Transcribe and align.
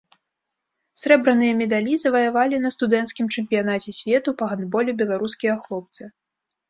Срэбраныя 1.01 1.53
медалі 1.59 1.93
заваявалі 2.03 2.61
на 2.65 2.69
студэнцкім 2.77 3.25
чэмпіянаце 3.37 3.95
свету 4.01 4.29
па 4.41 4.45
гандболе 4.55 4.91
беларускія 5.03 5.53
хлопцы. 5.67 6.01